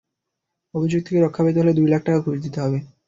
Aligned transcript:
অভিযোগ 0.73 1.01
থেকে 1.03 1.19
রক্ষা 1.19 1.41
পেতে 1.45 1.59
হলে 1.61 1.73
দুই 1.73 1.87
লাখ 1.89 2.01
টাকা 2.03 2.19
ঘুষ 2.25 2.37
দিতে 2.43 2.57
হবে। 2.63 2.77